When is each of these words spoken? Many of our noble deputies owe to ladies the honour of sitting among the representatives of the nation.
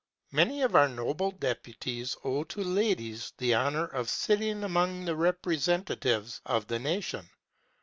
Many 0.31 0.63
of 0.63 0.73
our 0.75 0.89
noble 0.89 1.29
deputies 1.29 2.17
owe 2.23 2.43
to 2.45 2.63
ladies 2.63 3.33
the 3.37 3.53
honour 3.53 3.85
of 3.85 4.09
sitting 4.09 4.63
among 4.63 5.05
the 5.05 5.15
representatives 5.15 6.41
of 6.43 6.65
the 6.65 6.79
nation. 6.79 7.29